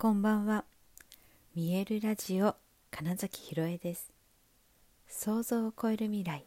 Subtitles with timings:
[0.00, 0.64] こんばんは。
[1.54, 2.56] 見えるラジオ
[2.90, 4.10] 金崎ひろえです。
[5.06, 6.42] 想像を超える未来。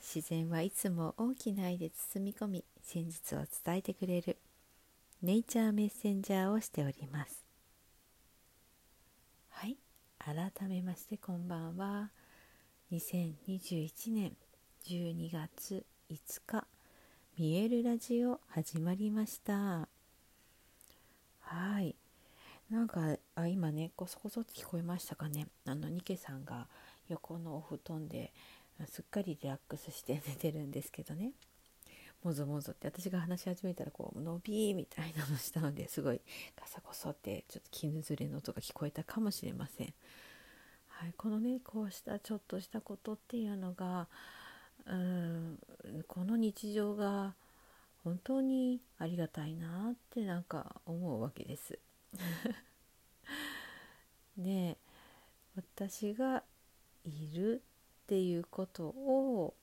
[0.00, 4.36] 自然はいつも大きな愛で包み込み、真実を伝えてくれる
[5.22, 7.42] ネイチャーメッセンジャーをしております。
[9.50, 9.76] はい、
[10.20, 12.12] 改めましてこんばんは。
[12.92, 14.36] 2021年
[14.84, 16.64] 12月5日、
[17.36, 19.88] 見えるラジオ始まりました。
[21.40, 21.96] はい。
[22.70, 26.66] なんかあ今ねこそこそって聞こえましたかねあのニケさんが
[27.08, 28.32] 横のお布団で
[28.86, 31.32] すっかりリラックスして寝てるんですけどね
[32.24, 36.20] もぞもぞって私が話し始めたらこう伸びみたいなのしたのですごい
[36.58, 39.92] ガサゴソってちょっと絹ずれの音が聞こえたかもしれません。
[40.88, 44.08] はい、このねこうしたちょっとしたことっていうのが
[44.86, 45.58] うん
[46.08, 47.34] この日常が
[48.04, 51.78] 本当にありがたいなってなんか思うわけです。
[54.36, 54.76] で
[55.56, 56.42] 私が
[57.04, 57.62] いる
[58.04, 59.54] っていうことを、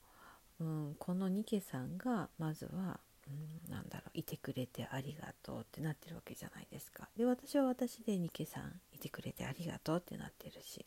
[0.60, 7.08] うん、このニケさんがまずは、うん、なんだろういてくれてありがとうってなってるわけじゃないですか。
[7.16, 10.86] で私は私でニケさんいてくれてありがとうってなってるし、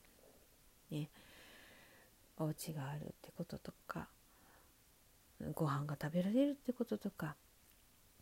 [0.91, 1.09] ね、
[2.37, 4.07] お家があるってこととか
[5.53, 7.35] ご飯が食べられるってこととか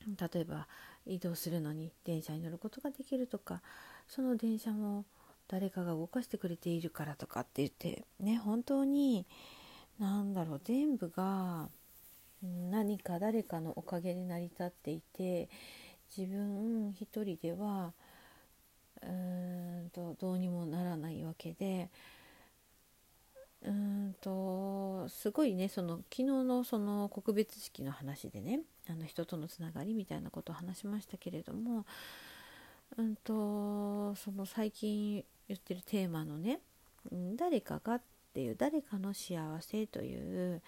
[0.07, 0.67] 例えば
[1.05, 3.61] 移動するのに電車に乗ることができるとか
[4.07, 5.05] その電車も
[5.47, 9.25] 誰かが動かしてくれているからとかって言ってね本当に
[9.99, 11.69] 何だろう全部が
[12.69, 15.49] 何か誰かのおかげで成り立っていて
[16.15, 17.93] 自分一人では
[19.01, 21.89] うーんとどうにもならないわけで
[25.09, 31.85] すごいねその昨日のその告別式の話でねあの人とのつながりみたいなことを話しましたけれども、
[32.97, 36.59] うんと、その最近言ってるテーマのね
[37.35, 38.01] 誰かがっ
[38.33, 40.61] ていう誰かの幸せという、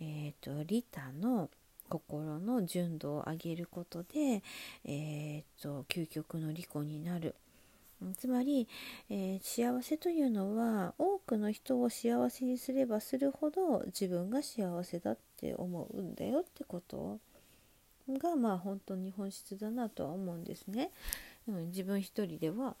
[0.00, 1.48] えーと、利他の
[1.88, 4.42] 心の純度を上げることで、
[4.84, 7.34] えーと究極の利己になる
[8.16, 8.68] つまり、
[9.08, 17.18] えー、幸せというのは多くの人を幸せにすればするほど自分が幸せだって思うんだよってこと
[18.08, 20.90] がまあ本当に本質だなとは思うんですね。
[21.48, 22.76] うん、自分一人では、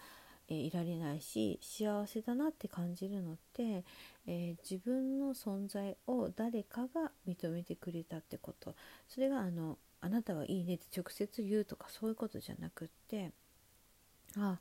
[0.48, 3.84] えー、いられないし幸せだなって感じるのって、
[4.26, 8.74] えー、自分の存在を誰かが認めてくれたってこと
[9.08, 13.32] それがあのあなたはいいねって直接言うとかそういうことじゃなくって
[14.36, 14.58] あ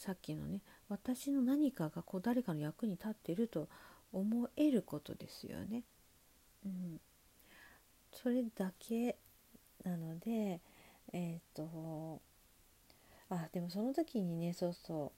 [0.00, 3.68] さっきのね私の何かがこう誰かの役に立ってると
[4.14, 5.82] 思えることですよね。
[6.64, 6.98] うん、
[8.10, 9.18] それだけ
[9.84, 10.62] なので
[11.12, 12.18] えっ、と
[13.28, 15.12] あでもその時にねそうそ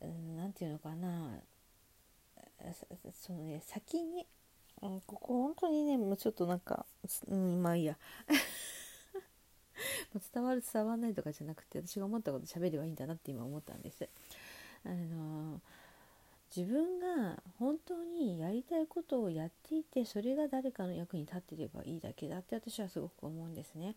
[0.00, 0.04] う
[0.36, 1.38] 何、うん、て言うのかな
[3.12, 4.26] そのね先に、
[4.82, 6.84] うん、ここ本当にねもうちょっとなんか、
[7.28, 7.96] うん、まあいいや
[10.20, 14.08] 伝わる伝わらないとかじゃなくて私が思ったこと喋ればいいんだなって今思ったんです。
[14.84, 15.60] あの
[16.54, 23.96] 自分が本当にやりたいことをやっていてそれが誰かの役に立っていればいいだけだって私はすごく思うんですね。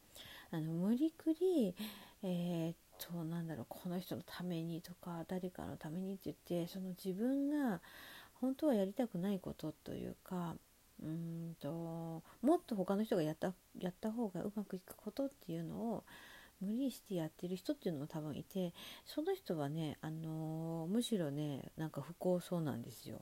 [0.50, 1.76] あの無理くり、
[2.24, 7.80] えー、っとなんだろうこの人のためにとか誰かのためにって言ってその自分が
[8.42, 10.56] 本当はやりたくないことというか
[11.04, 16.04] うんともっと他の人がやったやった方がうまくいくことっていうのを
[16.60, 18.74] 無理してやってる人っていうのも多分いて
[19.06, 23.22] その人はね、あのー、むしろねなんか不幸そうなんですよ。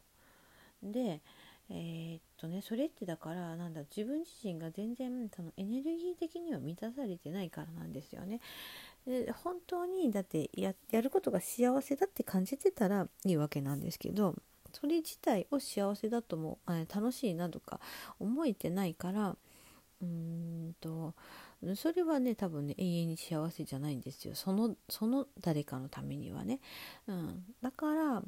[0.82, 1.22] で
[1.70, 8.40] えー、っとねそれってだからなんだ自分自身が全然そのエネルギー的には満たされてないからなんですよね。
[9.08, 14.36] で本当にだってやることが幸せだって感じてたらいいわけなんですけど
[14.76, 16.60] それ自体を幸せだとも、
[16.94, 17.80] 楽しいなとか
[18.20, 19.38] 思えてないから
[20.02, 20.08] うー
[20.70, 21.14] んと
[21.76, 24.36] それはね多分ね永遠に幸せじゃないんですよ。
[24.36, 26.60] そのその誰かのためにはね、
[27.08, 28.24] うん、だから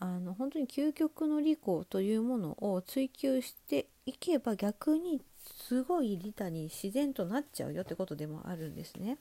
[0.00, 5.22] あの本当に究極の利己というものを追求していけば逆に
[5.66, 9.18] すごい利他に自然となっちゃうよってことでもあるんですね。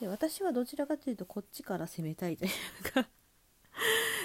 [0.00, 3.08] で私はどちらかというとこっちから攻めたいというか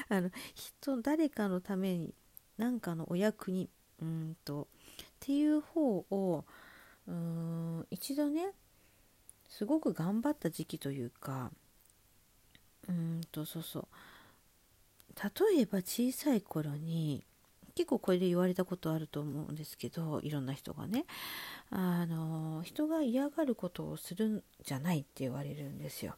[0.09, 2.13] あの人誰かのために
[2.57, 3.69] 何かのお役に
[4.01, 4.67] うんと
[5.01, 6.45] っていう方を
[7.07, 8.53] うん一度ね
[9.49, 11.51] すごく頑張った時期というか
[12.87, 13.87] うんとそうそう。
[15.51, 17.25] 例えば小さい頃に
[17.73, 21.05] 結構これで言われたことあると思うんですけどいろんな人がね。
[21.69, 26.15] あの人が嫌がることをするんじゃないって言われるんですよ。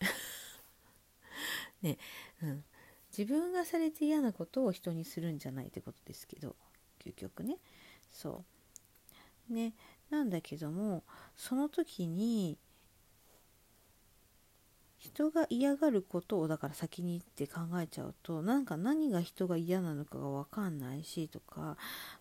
[1.82, 1.98] ね、
[2.42, 2.64] うん、
[3.10, 6.56] 自分がされて嫌なことを人にするんじゃないってことですけど
[7.04, 7.56] 究極ね。
[8.10, 8.44] そ
[9.50, 9.52] う。
[9.52, 9.74] ね
[10.10, 11.04] なんだけども
[11.36, 12.58] その時に
[14.98, 21.76] 人が嫌がることをだから先にって考えちゃうとなんか何が人が嫌なのかが分かんないしとか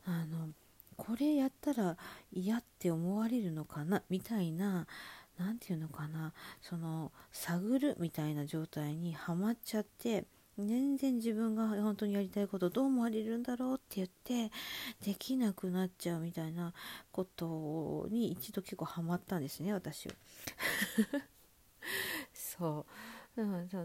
[0.06, 0.50] あの
[0.96, 1.98] これやったら
[2.32, 4.88] 嫌って思われるのかなみたいな
[5.38, 10.26] 何て言うのかなその探るみたいな状態にはまっちゃって
[10.58, 14.52] 全然自分が本当にやりたいことどう思われるんだろうって言って
[15.06, 16.74] できなくなっちゃうみたいな
[17.12, 20.16] ことに一度結構ハマったんですね私は。
[22.34, 22.86] そ
[23.38, 23.84] うなんだ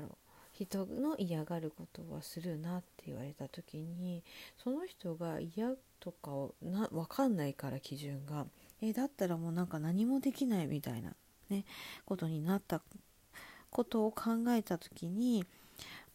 [0.00, 0.16] ろう
[0.52, 4.22] 人の嫌がることはするなって言われた時に
[4.62, 8.46] その人が嫌とかをな分かんないから基準が
[8.82, 11.14] えだったらもうなんか何もできないみたいな
[11.48, 11.64] ね
[12.04, 12.82] ことになった
[13.70, 15.46] ことを考えた時に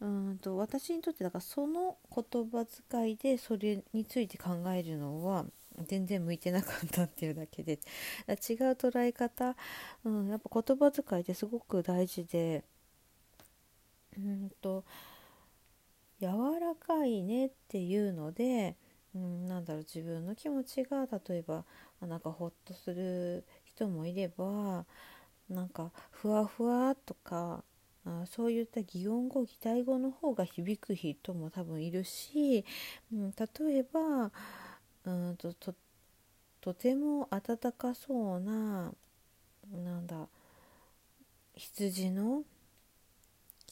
[0.01, 5.45] うんと私にとってだからその言葉遣いでそれについて考えるのは
[5.87, 7.79] 全然向いてなかったっていうだけで違う
[8.27, 9.55] 捉え方、
[10.03, 12.63] うん、やっぱ言葉遣いってすごく大事で
[14.17, 14.85] うんと
[16.19, 16.27] 柔
[16.59, 18.77] らかいねっていうので、
[19.13, 21.65] うん、なんだろう自分の気持ちが例えば
[22.01, 24.85] なんかほっとする人もいれば
[25.49, 27.63] なんかふわふわとか
[28.05, 32.63] あそういった擬音語擬態語の方が響く人も多分いるし、
[33.11, 34.31] うん、例えば
[35.05, 35.73] うんとと
[36.61, 38.93] とても温かそうな
[39.71, 40.27] なんだ
[41.55, 42.43] 羊の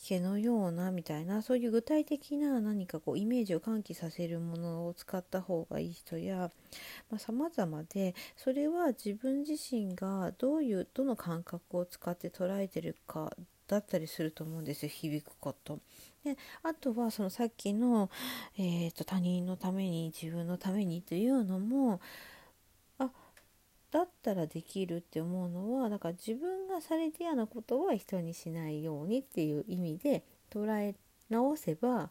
[0.03, 6.51] 毛のようなみたいなそういう具体的な何かこうイメージを喚起させるものを使った方がいい人や
[7.17, 13.31] さまざ、までそれは自分自身がどういうどの感覚を使って捉えてるか
[13.73, 15.79] だったりすると思うんですよ響くこと。
[16.23, 18.09] であとはそのさっきの、
[18.57, 21.99] えーと、他人のために自分のためにというのも
[22.97, 23.09] あ
[23.91, 30.95] だったらできるって思うのはだから自分がされて嫌なことは人にしないようにっていう意味で捉え
[31.29, 32.09] 直せば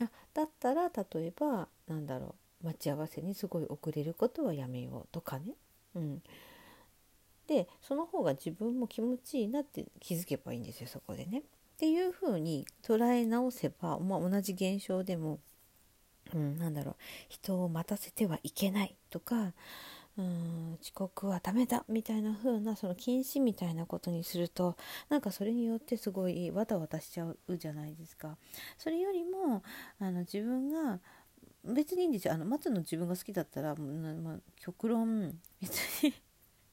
[0.00, 5.54] あだったら例えばなんだろう待ち合わせにすごい遅れることはやめようとかね。
[5.94, 6.22] うん
[7.50, 11.40] でその方が自分も気持ちいいなって気づけばいいんですよそこでね。
[11.40, 11.42] っ
[11.78, 15.40] ていうふうに捉え直せば、まあ、同じ現象でも、
[16.32, 16.96] うん、なんだろう
[17.28, 19.52] 人を待たせてはいけないとか
[20.16, 24.76] うん遅刻はダメだみたいな風なその禁止みたいなことにすると
[25.08, 28.36] なんかそれによってすごいわたわたしちゃうじゃないですか。
[28.78, 29.64] それよりも
[29.98, 31.00] あの自分が
[31.64, 36.14] 別にいいんですよあの待つの自分が好きだったら、まあ、極論別に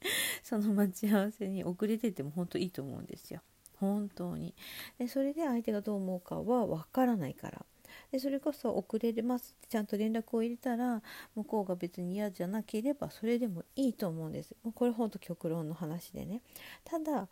[0.44, 3.42] その待ち合わせに遅れてても本当いいと思うんですよ。
[3.80, 4.54] 本当に。
[4.98, 7.66] でそれで相手がどう思うかは分からないから。
[8.12, 11.02] でそれこそ遅れますってちゃんと連絡を入れたら
[11.36, 14.56] 向こうが別に嫌じゃなければそれでもいいと思うんです。
[14.74, 16.42] これほんと極論の話でね。
[16.84, 17.28] ただ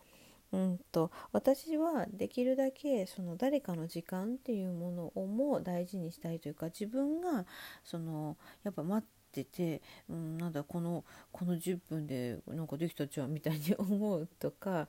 [0.51, 7.45] うんと私はできるだけその誰かの時間っていうものをも大事にしたいというか自分が
[7.83, 9.05] そのやっぱ待
[9.41, 14.87] ってて、うん、なんだこのこの10分でなんかできたじゃんみたいに 思うとか、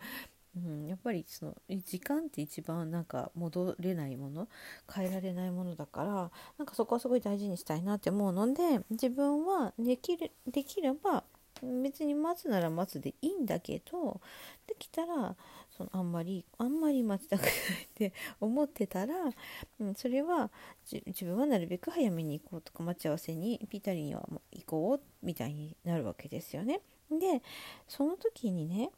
[0.56, 4.48] うん、やっぱりその時間って一番なんか戻れないもの
[4.92, 11.24] 変えられないものだからなんかそこはすごい大事にしたいなって思うので自分はできるできれば
[11.82, 14.20] 別に待つなら待つでいいんだけど
[14.66, 15.34] できたら
[15.76, 17.52] そのあんまりあんまり待ちたくないっ
[17.94, 19.14] て思ってたら、
[19.80, 20.50] うん、それは
[20.90, 26.80] 自分はなるべく早めに行こうとか待ち合わせにぴったりには行こうみたいになるわけですよね。
[27.10, 27.42] で
[27.86, 28.90] その時にね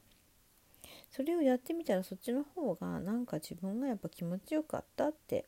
[1.11, 5.47] それをやってみたらそっちの方がなんか自分がやっぱ気持ちよかったって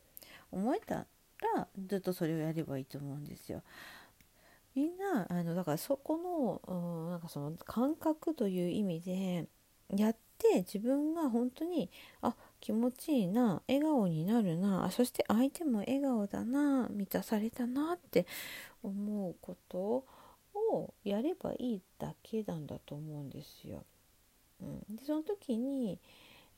[0.51, 1.05] 思えた
[1.55, 3.63] らずっとそれをやればいいと思うんですよ。
[4.75, 9.47] みんなあのだからそこの、うん、なんかその感覚という意味で
[9.89, 11.89] やって自分が本当に
[12.21, 18.25] あ気持ちいいな笑顔になるなそして相手も笑顔だな満たされたなって
[18.83, 20.03] 思うこと
[20.55, 23.83] をやればいいだけなんだと思うんですよ。
[24.61, 25.99] うん、でその時に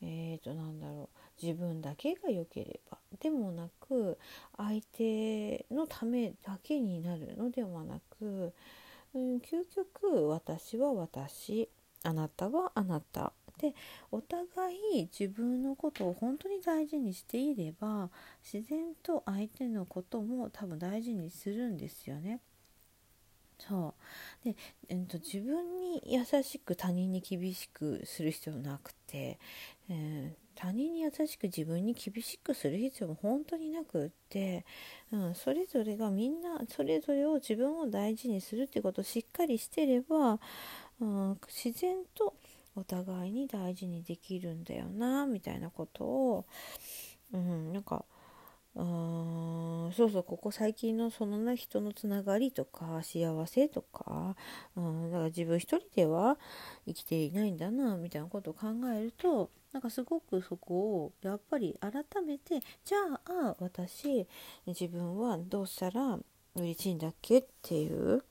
[0.02, 4.18] えーとなんだろう自分だけが良ければでもなく
[4.56, 8.52] 相手のためだけになるのではなく、
[9.14, 11.68] うん、究極私は私
[12.02, 13.74] あなたはあなたで
[14.10, 18.10] お互い自分のことを本当に大事にしていれば
[18.42, 22.40] 自然と相手のことも多分大事にするんですよね。
[23.58, 23.94] そ
[24.44, 24.56] うで、
[24.88, 29.38] えーと、自分に優しく他人に厳しくする必要なくて、
[29.88, 34.64] えー、他人に優しく自分に厳しくする必要も本当になくって、
[35.12, 40.38] うん、それぞれがみんなそれぞれを自分を大事にするってことをしっかりしてれば、
[41.00, 42.34] うん、自然と
[42.76, 46.46] お互いに大事にできるんだよなみたいなことを、
[47.32, 48.04] うん、なんか
[48.74, 54.36] うーんそうそうここ最近のそのな人のつながりとか幸せとか、
[54.76, 56.38] うん、だから自分一人では
[56.86, 61.92] 生きていないんだなみたいなことを考えるとなんかすごくそこをやっぱり改
[62.24, 64.26] めてじゃあ私
[64.66, 66.18] 自分はどうしたら
[66.56, 68.24] 嬉しいんだっけっていう、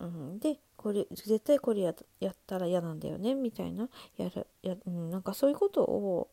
[0.00, 3.88] うん、でこれ絶対これやったら嫌なんだよねみたいな。
[4.16, 6.28] やるや、うん、なんかそういうことを、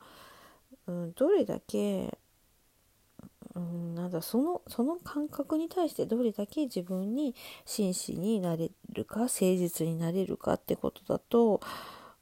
[0.88, 2.17] うん、どれだけ
[3.55, 7.34] うんなんだそのその感覚に対してどれだけ自分に
[7.65, 11.62] 真摯になれるか誠実になれるかってことだと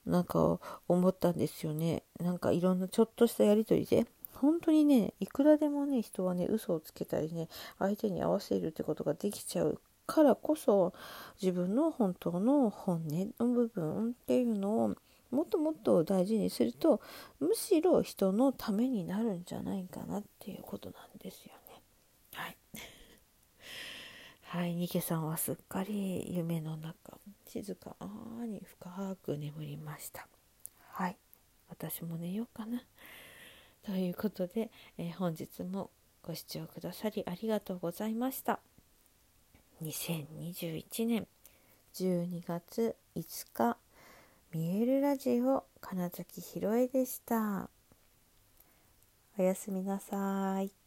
[0.06, 2.04] なんか思ったんですよね。
[2.20, 4.06] なんかいろんなちょっとしたやり取りで。
[4.36, 7.48] 本当にねいくらでもね人はね嘘をつけたりね
[7.80, 10.94] 相手に合わせるってことができちゃうからこそ
[11.42, 14.96] 自分の本当の本音の部分っていうのを
[15.32, 17.02] もっともっと大事にすると
[17.40, 21.82] むしろ人のためになるんじゃないかなっていうことなんですよね。
[22.34, 22.58] はい。
[24.44, 27.18] はい、ニケさんはすっかり夢の中
[27.48, 27.96] 静か
[28.46, 30.28] に深く眠りました。
[30.90, 31.18] はい、
[31.70, 32.84] 私も寝ようかな。
[33.82, 35.90] ということで、えー、本日も
[36.22, 38.60] ご視聴くださりありがとうございました。
[39.84, 41.28] 2021年
[41.96, 43.78] 12月5日
[44.54, 47.70] 見えるラジオ金崎ひろえでした。
[49.38, 50.83] おやすみなさい。